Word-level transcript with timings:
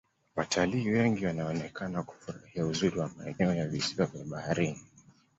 watalii 0.35 0.89
wengi 0.89 1.25
wanaonekana 1.25 2.03
kufurahia 2.03 2.65
uzuri 2.65 2.99
wa 2.99 3.11
maeneo 3.17 3.53
ya 3.53 3.67
visiwa 3.67 4.05
vya 4.07 4.25
baharini 4.25 4.81